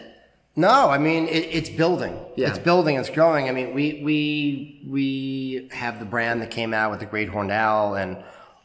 [0.58, 2.20] No, I mean it, it's building.
[2.36, 2.50] Yeah.
[2.50, 2.98] It's building.
[2.98, 3.48] It's growing.
[3.48, 7.52] I mean we we we have the brand that came out with the Great Horned
[7.52, 8.18] Owl, and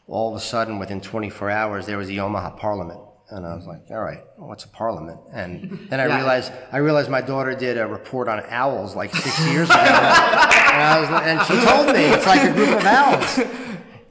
[0.07, 2.99] all of a sudden within 24 hours there was the Omaha Parliament.
[3.31, 5.19] And I was like, all right, what's a parliament?
[5.33, 6.15] And then I Yeah.
[6.17, 10.81] realized I realized my daughter did a report on owls like six years ago, and,
[10.83, 13.39] I was, and she told me it's like a group of owls.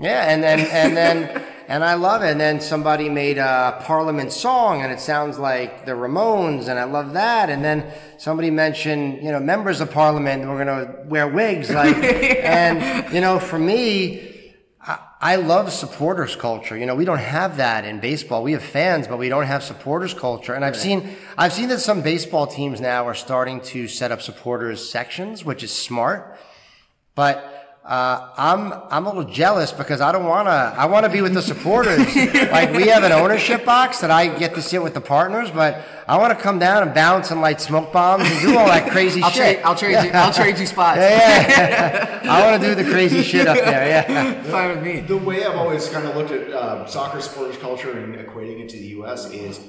[0.01, 2.31] Yeah, and then and then and I love it.
[2.33, 6.85] And then somebody made a Parliament song, and it sounds like the Ramones, and I
[6.85, 7.49] love that.
[7.51, 7.87] And then
[8.19, 11.95] somebody mentioned, you know, members of Parliament were going to wear wigs, like,
[12.45, 14.33] and you know, for me.
[15.25, 16.77] I- love supporters culture.
[16.77, 18.43] You know, we don't have that in baseball.
[18.43, 20.53] We have fans, but we don't have supporters culture.
[20.53, 24.21] And I've seen, I've seen that some baseball teams now are starting to set up
[24.21, 26.39] supporters sections, which is smart.
[27.15, 27.54] But
[27.85, 30.51] uh, I'm I'm a little jealous because I don't want to.
[30.51, 31.99] I want to be with the supporters.
[32.51, 35.85] like we have an ownership box that I get to sit with the partners, but
[36.09, 38.91] I want to come down and bounce and light smoke bombs and do all that
[38.91, 39.57] crazy I'll shit.
[39.57, 39.65] trade.
[39.65, 40.11] I'll trade you.
[40.15, 40.97] I'll trade you spots.
[41.01, 42.33] yeah, yeah.
[42.33, 43.87] I want to do the crazy shit up there.
[43.87, 44.43] Yeah.
[44.45, 45.01] Fine with me.
[45.01, 48.71] The way I've always kind of looked at um, soccer supporters culture and equating it
[48.71, 49.31] to the U.S.
[49.31, 49.61] is,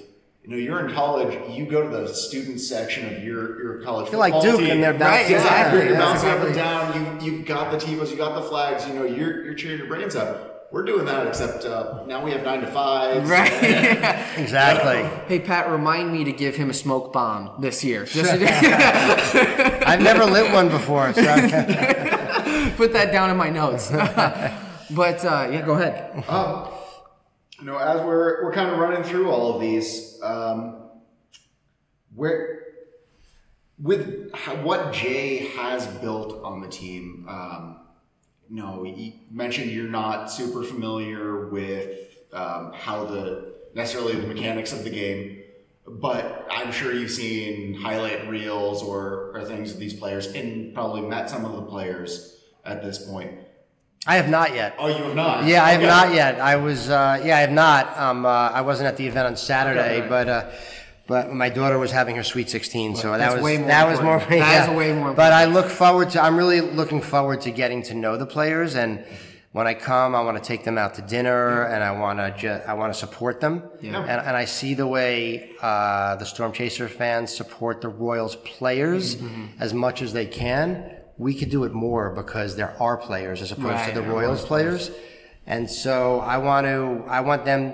[0.47, 4.11] you know, you're in college, you go to the student section of your, your college
[4.11, 4.69] You're like Duke team.
[4.71, 5.35] and they're Right, bouncing.
[5.37, 5.79] exactly.
[5.85, 7.21] You're Yeah, bouncing up and down.
[7.25, 8.87] You, you've got the tifos, you got the flags.
[8.87, 10.51] You know, you're, you're cheering your brains up.
[10.71, 13.27] We're doing that, except uh, now we have nine to five.
[13.29, 13.51] Right.
[14.37, 15.03] Exactly.
[15.27, 18.05] hey Pat, remind me to give him a smoke bomb this year.
[18.15, 21.13] I've never lit one before.
[21.13, 23.89] So I- put that down in my notes.
[23.91, 26.23] but uh, yeah, go ahead.
[26.27, 26.67] Um,
[27.59, 30.89] you know, as we're we're kind of running through all of these, um,
[32.13, 32.63] where
[33.81, 34.31] with
[34.63, 37.81] what Jay has built on the team, um,
[38.49, 44.71] you know, you mentioned you're not super familiar with um, how the necessarily the mechanics
[44.71, 45.41] of the game,
[45.87, 51.01] but I'm sure you've seen highlight reels or, or things of these players and probably
[51.01, 53.44] met some of the players at this point.
[54.07, 54.75] I have not yet.
[54.77, 55.45] Oh, you have not?
[55.45, 55.87] Yeah, I have Okay.
[55.89, 56.39] not yet.
[56.39, 57.97] I was, uh, yeah, I have not.
[57.97, 60.07] Um, uh, I wasn't at the event on Saturday, Okay.
[60.07, 60.45] but uh,
[61.07, 64.01] but my daughter was having her sweet sixteen, so that was way more that was
[64.01, 64.15] more.
[64.15, 64.41] important.
[64.45, 66.21] That way more But I look forward to.
[66.23, 69.03] I'm really looking forward to getting to know the players, and
[69.51, 72.33] when I come, I want to take them out to dinner, and I want to
[72.37, 73.63] ju- I want to support them.
[73.81, 73.99] Yeah.
[74.01, 79.15] And, and I see the way uh, the Storm Chaser fans support the Royals players
[79.15, 79.45] Mm-hmm.
[79.61, 80.91] as much as they can.
[81.17, 84.45] We could do it more because there are players as opposed Right, to the Royals
[84.45, 84.91] players.
[85.47, 87.73] And so I want to, I want them.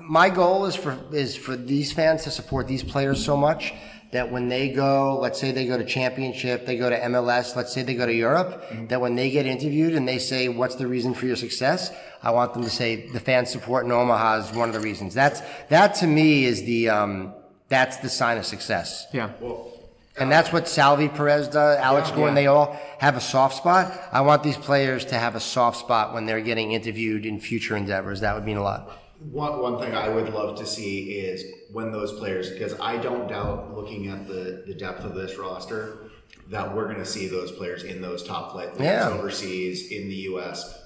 [0.00, 3.74] My goal is for is for these fans to support these players so much
[4.12, 7.72] that when they go, let's say they go to championship, they go to MLS, let's
[7.72, 10.86] say they go to Europe, that when they get interviewed and they say, "What's the
[10.86, 11.90] reason for your success?"
[12.22, 15.14] I want them to say, "The fan support in Omaha is one of the reasons."
[15.14, 17.34] That's that to me is the um,
[17.68, 19.06] that's the sign of success.
[19.12, 19.30] Yeah.
[20.18, 22.16] And that's what Salvy Perez does, Alex Yeah.
[22.16, 23.92] Gordon, they all have a soft spot.
[24.12, 27.76] I want these players to have a soft spot when they're getting interviewed in future
[27.76, 28.20] endeavors.
[28.20, 28.90] That would mean a lot.
[29.30, 33.28] One, one thing I would love to see is when those players, because I don't
[33.28, 35.98] doubt looking at the, the depth of this roster,
[36.50, 39.08] that we're going to see those players in those top flight leagues Yeah.
[39.10, 40.78] overseas, in the U.S.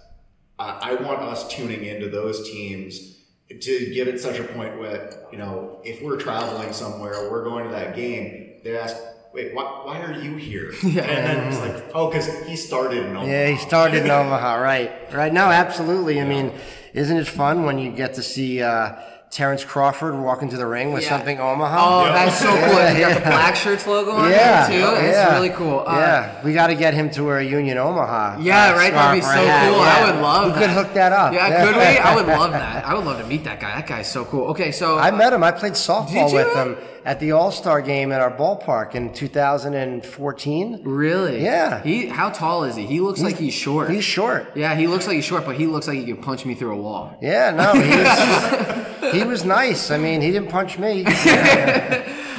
[0.58, 3.16] I, I want us tuning into those teams
[3.48, 7.64] to get it such a point where, you know, if we're traveling somewhere, we're going
[7.64, 8.96] to that game, they ask,
[9.36, 10.72] wait, why, why are you here?
[10.82, 11.02] yeah.
[11.16, 13.26] And then it's like, oh, because he started in Omaha.
[13.26, 14.90] Yeah, he started in Omaha, right?
[15.12, 15.32] Right.
[15.32, 16.20] No, absolutely.
[16.20, 16.52] I mean,
[16.94, 18.94] isn't it fun when you get to see uh,
[19.30, 21.10] Terence Crawford walk into the ring with Yeah.
[21.10, 21.76] something Omaha?
[21.78, 22.80] Oh, that's so cool.
[22.86, 24.94] He's got the black shirts logo on yeah, there too.
[25.06, 25.34] It's yeah.
[25.34, 25.80] really cool.
[25.86, 28.38] Uh, yeah, we got to get him to wear a Union Omaha.
[28.40, 28.92] Yeah, uh, right?
[28.92, 29.70] That'd be so a hat.
[29.70, 29.80] cool.
[29.80, 30.58] I would love We that.
[30.60, 31.32] could hook that up.
[31.34, 31.82] Yeah, could we?
[31.82, 32.86] I would love that.
[32.86, 33.74] I would love to meet that guy.
[33.76, 34.46] That guy's so cool.
[34.52, 35.42] Okay, so I met him.
[35.44, 40.80] I played softball with him at the All Star game at our ballpark in 2014.
[40.84, 41.82] really, Yeah.
[41.82, 42.84] He, how tall is he?
[42.84, 43.88] He looks like he's short.
[43.90, 44.56] He's short.
[44.56, 46.72] yeah, he looks like he's short, but he looks like he could punch me through
[46.72, 47.16] a wall.
[47.22, 49.90] Yeah, no, he was, he was nice.
[49.90, 51.04] I mean, he didn't punch me.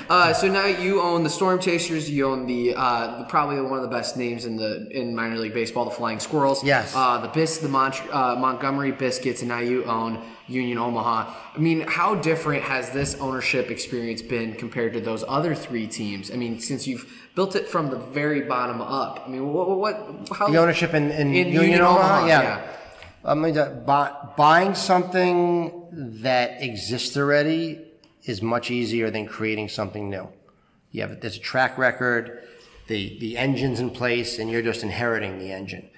[0.10, 2.10] Uh, so now you own the Storm Chasers.
[2.10, 5.38] You own the, uh, the probably one of the best names in the in minor
[5.38, 6.64] league baseball, the Flying Squirrels.
[6.64, 6.94] Yes.
[6.96, 11.34] Uh, the Bis, the Mont- uh, Montgomery Biscuits, and now you own Union Omaha.
[11.56, 16.32] I mean, how different has this ownership experience been compared to those other three teams?
[16.32, 17.06] I mean, since you've
[17.36, 19.24] built it from the very bottom up.
[19.26, 21.98] I mean, what, what how The ownership in, in, In Union, Union Omaha?
[22.00, 22.42] Omaha, yeah.
[22.42, 22.74] yeah.
[23.26, 25.88] I mean, uh, buy, buying something
[26.22, 27.82] that exists already
[28.24, 30.30] is much easier than creating something new.
[30.92, 32.44] You have there's a track record,
[32.88, 35.90] the the engine's in place, and you're just inheriting the engine.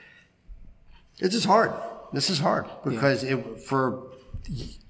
[1.19, 1.71] This is hard.
[2.11, 4.09] This is hard because it, for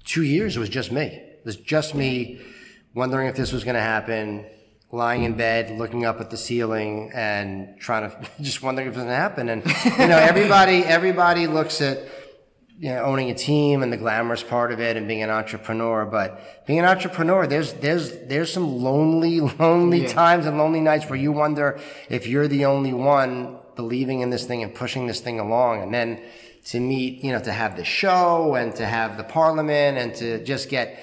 [0.04, 1.02] two years it was just me.
[1.06, 2.40] It was just me
[2.94, 4.44] wondering if this was going to happen,
[4.92, 8.96] lying in bed, looking up at the ceiling, and trying to just wondering if it
[8.98, 9.48] was going to happen.
[9.48, 9.64] And
[9.98, 11.98] you know, everybody everybody looks at
[12.78, 16.06] you know, owning a team and the glamorous part of it and being an entrepreneur.
[16.06, 20.08] But being an entrepreneur, there's there's there's some lonely, lonely Yeah.
[20.08, 24.46] times and lonely nights where you wonder if you're the only one believing in this
[24.46, 25.82] thing and pushing this thing along.
[25.82, 26.22] And then
[26.66, 30.44] to meet, you know, to have the show and to have the parliament and to
[30.44, 31.02] just get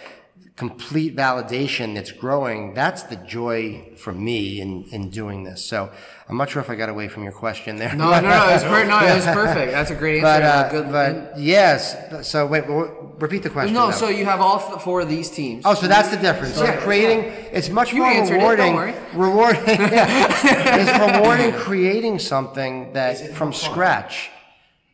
[0.56, 5.64] complete validation that's growing, that's the joy for me in, in doing this.
[5.64, 5.92] So
[6.28, 7.96] I'm not sure if I got away from your question there.
[7.96, 8.50] No, no, no.
[8.50, 9.72] It's per- no, it was perfect.
[9.72, 10.24] That's a great answer.
[10.24, 12.28] But, and a uh, good, but yes.
[12.28, 13.76] So wait, repeat the question.
[13.76, 13.88] no.
[13.88, 13.92] though.
[13.92, 15.64] So you have all four of these teams.
[15.64, 16.56] Oh, so that's the difference.
[16.56, 16.78] So Yeah.
[16.78, 18.66] creating, it's much You more answered it, rewarding.
[18.66, 18.96] don't worry.
[19.14, 24.32] Rewarding, it's rewarding creating something that from scratch.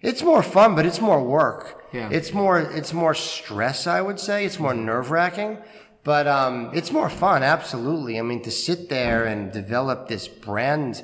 [0.04, 1.86] It's more fun, but it's more work.
[1.94, 2.10] Yeah.
[2.12, 3.88] It's more, it's more stress.
[3.88, 5.60] I would say it's more nerve wracking,
[6.04, 7.42] but um, it's more fun.
[7.42, 8.20] Absolutely.
[8.20, 11.04] I mean, to sit there and develop this brand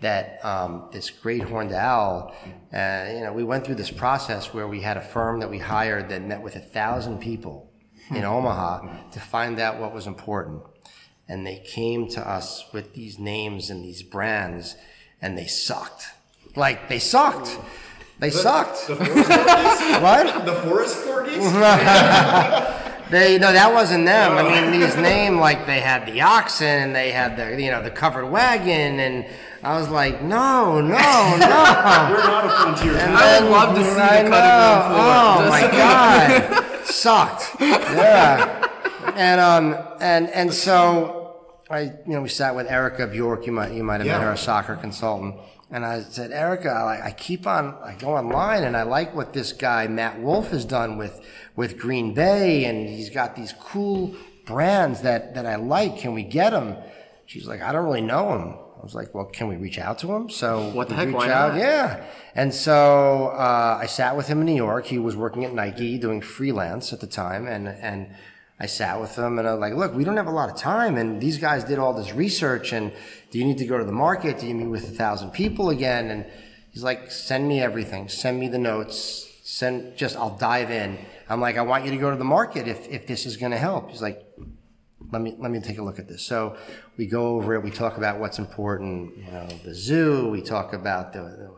[0.00, 2.34] that um, this great horned owl.
[2.72, 5.58] Uh, you know, we went through this process where we had a firm that we
[5.58, 7.70] hired that met with a thousand people
[8.10, 10.62] in Omaha to find out what was important.
[11.28, 14.76] And they came to us with these names and these brands,
[15.20, 16.06] and they sucked.
[16.56, 17.58] Like they sucked.
[18.18, 18.86] They sucked.
[18.88, 20.02] The forest corgis?
[20.02, 20.44] What?
[20.44, 22.74] the forest corgis?
[23.10, 24.36] They no, that wasn't them.
[24.36, 27.82] I mean, these name like they had the oxen and they had the you know
[27.82, 29.24] the covered wagon, and
[29.62, 30.98] I was like, no, no, no.
[30.98, 33.14] We're not a frontier town.
[33.16, 35.06] I would love to see the I cutting room floor.
[35.08, 35.36] know.
[35.38, 37.60] Oh Just- my god, sucked.
[37.62, 38.68] Yeah,
[39.16, 41.34] and um and and so
[41.70, 43.46] I you know we sat with Erica Bjork.
[43.46, 44.26] You might you might have met Yeah.
[44.26, 45.36] her, a soccer consultant.
[45.70, 49.34] And I said, Erica, I, I keep on, I go online and I like what
[49.34, 51.20] this guy Matt Wolf has done with
[51.56, 54.14] with Green Bay, and he's got these cool
[54.46, 55.98] brands that that I like.
[55.98, 56.76] Can we get them?
[57.26, 58.54] She's like, I don't really know him.
[58.78, 60.30] I was like, well, can we reach out to him?
[60.30, 61.58] So What the heck, why out, not?
[61.58, 62.04] Yeah.
[62.34, 64.86] And so uh, I sat with him in New York.
[64.86, 68.14] He was working at Nike doing freelance at the time, and and
[68.60, 70.56] I sat with him and I was like, look, we don't have a lot of
[70.56, 72.92] time, and these guys did all this research, and
[73.30, 74.38] do you need to go to the market?
[74.38, 76.10] Do you meet with a thousand people again?
[76.10, 76.26] And
[76.72, 80.98] he's like, send me everything, send me the notes, send just I'll dive in.
[81.28, 83.52] I'm like, I want you to go to the market if if this is going
[83.52, 83.90] to help.
[83.90, 84.24] He's like,
[85.12, 86.22] let me let me take a look at this.
[86.22, 86.56] So
[86.96, 87.62] we go over it.
[87.62, 89.16] We talk about what's important.
[89.16, 90.28] You know, the zoo.
[90.30, 91.56] We talk about the, the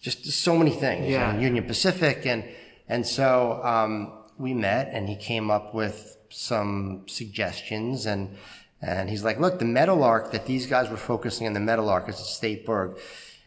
[0.00, 1.06] just so many things.
[1.06, 1.38] Yeah.
[1.38, 2.44] Union Pacific, and
[2.88, 8.36] and so um, we met, and he came up with some suggestions, and
[8.82, 11.84] and he's like, look, the metal meadowlark that these guys were focusing on the metal
[11.84, 12.96] meadowlark is a state bird.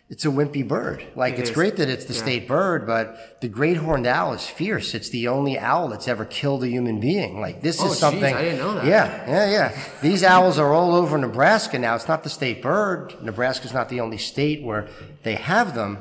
[0.09, 1.03] It's a wimpy bird.
[1.17, 1.55] Like It it's is.
[1.55, 2.21] great that it's the Yeah.
[2.21, 4.95] state bird, but the great horned owl is fierce.
[4.95, 7.41] It's the only owl that's ever killed a human being.
[7.41, 8.33] Like this Oh, is geez, something.
[8.33, 8.85] I didn't know that.
[8.85, 9.71] Yeah, yeah, yeah.
[10.01, 11.93] These owls are all over Nebraska now.
[11.95, 13.15] It's not the state bird.
[13.21, 14.87] Nebraska's not the only state where
[15.23, 15.97] they have them,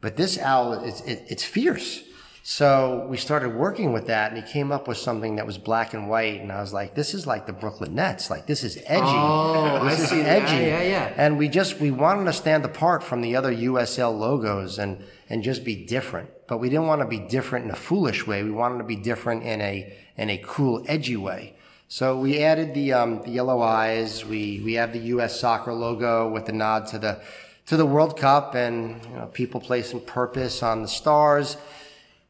[0.00, 2.04] but this owl is it, it's fierce.
[2.42, 5.92] So we started working with that, and he came up with something that was black
[5.92, 8.30] and white, and I was like, "This is like the Brooklyn Nets.
[8.30, 9.04] Like this is edgy.
[9.06, 10.18] Oh, this I is see.
[10.18, 10.56] Yeah, edgy.
[10.56, 11.14] yeah, yeah.
[11.16, 15.42] And we just we wanted to stand apart from the other USL logos and and
[15.42, 16.30] just be different.
[16.46, 18.42] But we didn't want to be different in a foolish way.
[18.42, 21.54] We wanted to be different in a in a cool, edgy way.
[21.88, 24.24] So we added the um, the yellow eyes.
[24.24, 25.38] We we have the U.S.
[25.38, 27.20] soccer logo with the nod to the
[27.66, 31.56] to the World Cup and you know, people placing purpose on the stars.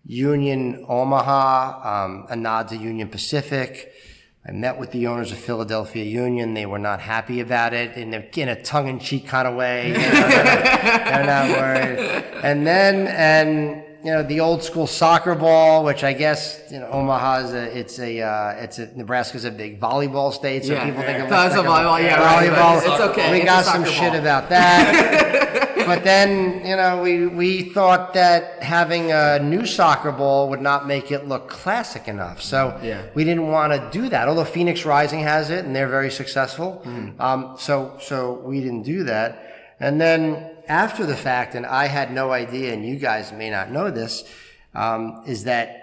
[0.06, 3.92] Union Omaha, um, a nod to Union Pacific.
[4.46, 6.54] I met with the owners of Philadelphia Union.
[6.54, 9.88] They were not happy about it in a, in a tongue-in-cheek kind of way.
[9.92, 12.24] You know, they're, they're not worried.
[12.42, 16.86] And then, and you know, the old school soccer ball, which I guess you know,
[16.88, 20.86] Omaha is a, it's a, uh, it's a Nebraska's a big volleyball state, so Yeah.
[20.86, 22.78] people think of That's us a volleyball, yeah, right, volleyball.
[22.78, 23.30] it's okay.
[23.32, 25.66] We It's got some soccer shit about that.
[25.94, 30.86] but then, you know, we, we thought that having a new soccer ball would not
[30.86, 32.40] make it look classic enough.
[32.42, 33.02] So Yeah.
[33.14, 34.28] we didn't want to do that.
[34.28, 36.82] Although Phoenix Rising has it and they're very successful.
[36.84, 37.20] Mm-hmm.
[37.20, 39.28] Um, so, so we didn't do that.
[39.80, 43.70] And then after the fact, and I had no idea, and you guys may not
[43.70, 44.24] know this,
[44.74, 45.79] um, is that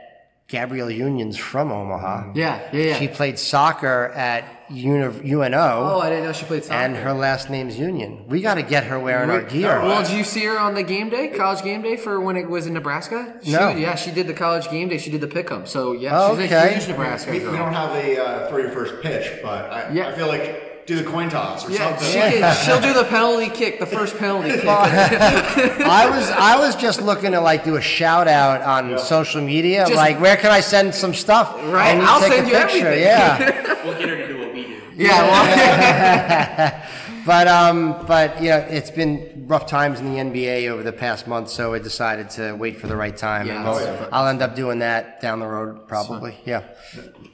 [0.48, 2.32] Gabrielle Union's from Omaha.
[2.34, 2.96] Yeah, yeah, yeah.
[3.00, 5.58] She played soccer at Uni- UNO.
[5.96, 6.80] Oh, I didn't know she played soccer.
[6.80, 8.26] And her last name's Union.
[8.28, 9.82] We got to get her wearing our gear.
[9.82, 12.50] Well, did you see her on the game day, college game day for when it
[12.50, 13.40] was in Nebraska?
[13.44, 13.70] She, No.
[13.70, 14.98] Yeah, she did the college game day.
[14.98, 15.68] She did the pick pick'em.
[15.68, 16.70] So yeah, Oh, she's okay.
[16.70, 17.52] a huge Nebraska We, girl.
[17.52, 20.08] we don't have a uh, throw your first pitch, but I, Yeah.
[20.10, 22.08] I feel like do the coin toss or yeah, something.
[22.08, 24.66] she can, she'll do the penalty kick, the first penalty kick.
[24.66, 29.84] I was I was just looking to like do a shout out on social media.
[29.84, 31.54] Just- like, where can I send some stuff?
[31.66, 32.88] Right, And I'll take send a you picture.
[32.88, 33.04] everything.
[33.04, 33.74] Yeah.
[33.88, 34.82] We'll get her to do what we do.
[34.98, 36.84] yeah, well,
[37.26, 41.26] but um, but you know, it's been rough times in the NBA over the past
[41.28, 43.64] month, so I decided to wait for the right time, Yeah.
[43.64, 44.10] we'll- Oh, yeah.
[44.12, 46.36] I'll end up doing that down the road, probably.
[46.46, 46.64] Yeah.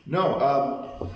[0.05, 0.39] No,
[1.01, 1.09] um,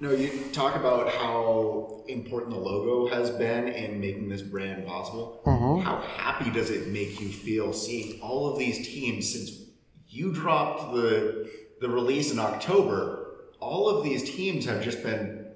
[0.00, 0.10] no.
[0.12, 5.40] You talk about how important the logo has been in making this brand possible.
[5.44, 5.82] Mm-hmm.
[5.82, 9.66] How happy does it make you feel seeing all of these teams since
[10.08, 13.16] you dropped the the release in October?
[13.60, 15.46] All of these teams have just been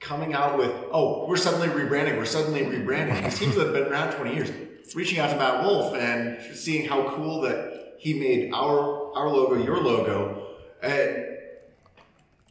[0.00, 2.16] coming out with, "Oh, we're suddenly rebranding.
[2.16, 4.50] We're suddenly rebranding." These teams that have been around twenty years,
[4.94, 9.62] reaching out to Matt Wolf and seeing how cool that he made our our logo,
[9.62, 11.26] your logo, and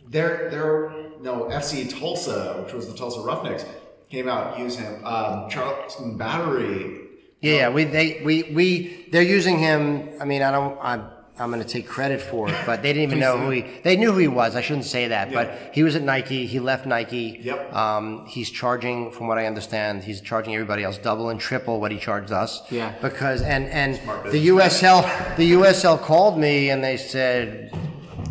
[0.09, 3.65] their their no FC Tulsa, which was the Tulsa Roughnecks,
[4.09, 5.03] came out used him.
[5.05, 7.01] Um, Charleston Battery.
[7.41, 10.09] Yeah, yeah, we they we we they're using him.
[10.21, 10.77] I mean, I don't.
[10.81, 11.09] I'm
[11.39, 13.61] I'm going to take credit for it, but they didn't even know who he.
[13.83, 14.55] They knew who he was.
[14.55, 15.43] I shouldn't say that, Yeah.
[15.43, 16.47] but he was at Nike.
[16.47, 17.39] He left Nike.
[17.43, 17.73] Yep.
[17.75, 21.91] Um, he's charging, from what I understand, he's charging everybody else double and triple what
[21.91, 22.63] he charged us.
[22.71, 22.91] Yeah.
[23.03, 23.97] Because and and
[24.31, 24.47] the.
[24.47, 27.71] USL the USL called me and they said.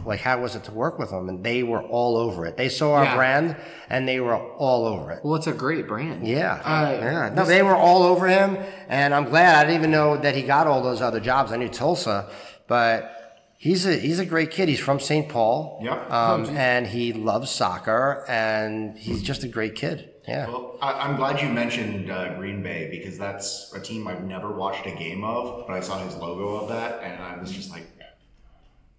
[0.06, 1.28] Like how was it to work with them?
[1.28, 2.56] And they were all over it.
[2.56, 3.16] They saw our Yeah.
[3.16, 3.56] brand
[3.90, 5.20] and they were all over it.
[5.24, 6.26] Well, it's a great brand.
[6.26, 7.30] Yeah, Uh, yeah.
[7.34, 8.56] No, they were all over him,
[8.88, 9.56] and I'm glad.
[9.56, 11.52] I didn't even know that he got all those other jobs.
[11.52, 12.28] I knew Tulsa,
[12.68, 13.12] but
[13.58, 14.68] he's a he's a great kid.
[14.68, 15.28] He's from St.
[15.28, 15.80] Paul.
[15.82, 16.10] Yep.
[16.10, 20.10] Um, and he loves soccer, and he's just a great kid.
[20.28, 20.48] Yeah.
[20.48, 24.50] Well, I, I'm glad you mentioned uh, Green Bay because that's a team I've never
[24.50, 27.70] watched a game of, but I saw his logo of that, and I was just
[27.70, 27.84] like,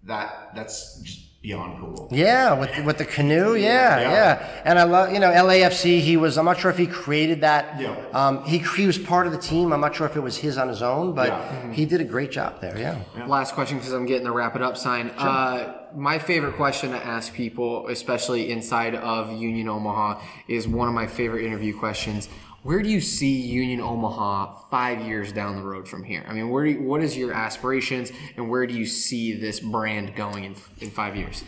[0.04, 2.08] that that's just beyond cool.
[2.10, 4.10] Yeah, with with the canoe, yeah, Yeah.
[4.10, 6.00] yeah, and I love you know LAFC.
[6.00, 6.36] He was.
[6.38, 7.80] I'm not sure if he created that.
[7.80, 7.94] Yeah.
[8.12, 9.72] Um, he he was part of the team.
[9.72, 11.72] I'm not sure if it was his on his own, but Yeah.
[11.72, 12.76] he did a great job there.
[12.78, 13.26] Yeah.
[13.26, 15.10] Last question because I'm getting the wrap it up sign.
[15.10, 20.94] Uh, my favorite question to ask people, especially inside of Union Omaha, is one of
[20.94, 22.28] my favorite interview questions.
[22.62, 26.24] Where do you see Union Omaha five years down the road from here?
[26.28, 29.60] I mean, where do you, what is your aspirations and where do you see this
[29.60, 31.44] brand going in, in five years?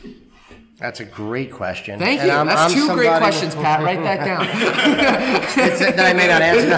[0.79, 1.99] That's a great question.
[1.99, 2.35] Thank And you.
[2.35, 3.83] I'm- That's I'm two great questions, Pat.
[3.83, 4.47] Write that down.
[5.63, 6.71] It's, that I may not answer.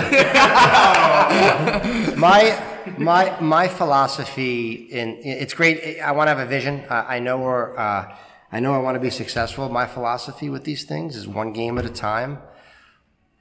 [2.17, 2.72] my
[3.05, 6.01] my my philosophy in it's great.
[6.01, 6.85] I want to have a vision.
[6.89, 8.17] Uh, I know we're, uh,
[8.51, 9.69] I know I want to be successful.
[9.69, 12.39] My philosophy with these things is one game at a time,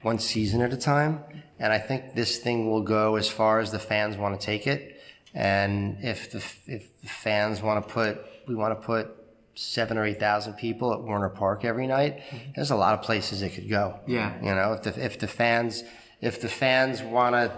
[0.02, 1.24] one season at a time,
[1.58, 4.66] and I think this thing will go as far as the fans want to take
[4.66, 5.00] it.
[5.34, 9.16] And if the if the fans want to put, we want to put
[9.54, 12.22] seven or eight thousand people at Werner Park every night.
[12.54, 14.00] There's a lot of places it could go.
[14.06, 14.36] Yeah.
[14.40, 15.84] You know, if the if the fans
[16.20, 17.52] if the fans want to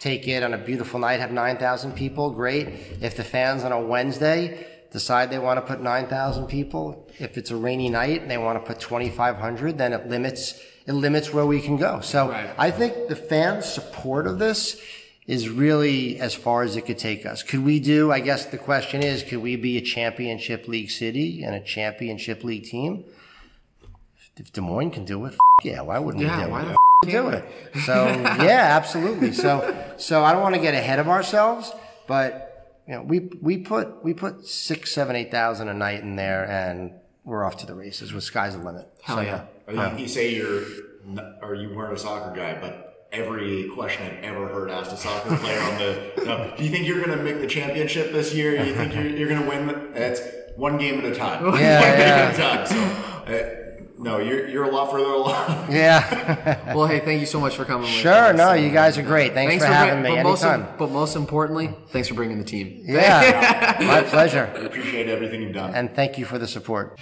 [0.00, 2.68] take it on a beautiful night, have nine thousand people, great.
[3.00, 7.36] If the fans on a Wednesday decide they want to put nine thousand people, if
[7.36, 10.60] it's a rainy night and they want to put twenty five hundred, then it limits
[10.86, 12.00] it limits where we can go.
[12.00, 12.48] So Right.
[12.56, 14.80] I think the fans' support of this
[15.26, 17.42] is really as far as it could take us.
[17.42, 18.10] Could we do?
[18.10, 22.42] I guess the question is, could we be a championship league city and a championship
[22.42, 23.04] league team?
[24.38, 26.76] If Des Moines can do it, f- yeah, why wouldn't Yeah, we do why it?
[27.04, 27.44] The do it.
[27.84, 28.06] So
[28.42, 29.32] yeah, absolutely.
[29.32, 31.72] So so I don't want to get ahead of ourselves,
[32.06, 36.16] but you know, we we put we put six, seven, eight thousand a night in
[36.16, 36.92] there, and
[37.24, 38.12] we're off to the races.
[38.12, 38.88] With sky's the limit.
[39.02, 39.44] Hell so, yeah.
[39.92, 40.64] You, you say you're,
[41.42, 45.36] or you weren't a soccer guy, but every question I've ever heard asked a soccer
[45.42, 48.56] player on the, no, do you think you're going to make the championship this year?
[48.56, 49.66] Do you think you're, you're going to win?
[49.66, 50.22] The, it's
[50.56, 51.44] one game at a time.
[51.50, 52.06] one Yeah, game yeah.
[52.16, 52.66] at a time.
[52.66, 53.57] So, uh,
[53.98, 55.72] no, you're, you're a lot further along.
[55.72, 56.64] Yeah.
[56.74, 57.82] Well, hey, thank you so much for coming.
[57.82, 58.32] with sure.
[58.32, 59.32] No, you guys are great.
[59.34, 60.10] Thanks, for bring- having me.
[60.16, 60.76] but most, Anytime.
[60.78, 62.82] but most importantly, thanks for bringing the team.
[62.84, 63.76] Yeah.
[63.80, 64.52] My pleasure.
[64.54, 65.74] I appreciate everything you've done.
[65.74, 66.98] And thank you for the support.